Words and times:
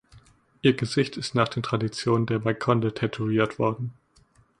Ihr 0.63 0.73
Gesicht 0.73 1.15
ist 1.17 1.35
nach 1.35 1.47
den 1.47 1.61
Traditionen 1.61 2.25
der 2.25 2.39
Makonde 2.39 2.91
tätowiert 2.91 3.59
worden. 3.59 3.93